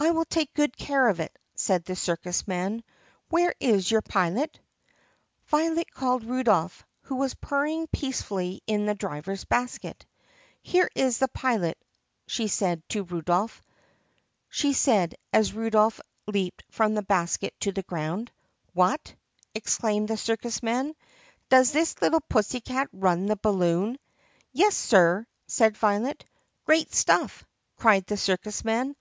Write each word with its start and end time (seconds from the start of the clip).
"I 0.00 0.10
will 0.10 0.24
take 0.24 0.52
good 0.54 0.76
care 0.76 1.06
of 1.06 1.20
it," 1.20 1.38
said 1.54 1.84
the 1.84 1.94
circus 1.94 2.48
man. 2.48 2.82
"Where 3.28 3.54
is 3.60 3.88
your 3.88 4.02
pilot*?" 4.02 4.58
Violet 5.46 5.88
called 5.92 6.24
Rudolph, 6.24 6.84
who 7.02 7.14
was 7.14 7.36
purring 7.36 7.86
peacefully 7.86 8.60
in 8.66 8.86
the 8.86 8.96
driver's 8.96 9.44
basket. 9.44 10.04
"Here 10.62 10.90
is 10.96 11.18
the 11.18 11.28
pilot," 11.28 11.78
she 12.26 12.48
said 12.48 12.74
as 15.32 15.52
Rudolph 15.54 16.00
leaped 16.26 16.64
from 16.68 16.94
the 16.94 17.02
basket 17.02 17.54
to 17.60 17.70
the 17.70 17.84
ground. 17.84 18.32
"What!" 18.72 19.14
exclaimed 19.54 20.08
the 20.08 20.16
circus 20.16 20.60
man, 20.60 20.96
"does 21.50 21.70
this 21.70 22.02
little 22.02 22.20
pussycat 22.22 22.88
run 22.92 23.26
the 23.26 23.36
balloon*?" 23.36 24.00
"Yes, 24.52 24.76
sir," 24.76 25.24
said 25.46 25.76
Violet. 25.76 26.24
"Great 26.64 26.92
stuff!" 26.92 27.44
cried 27.76 28.06
the 28.06 28.16
circus 28.16 28.64
man. 28.64 28.96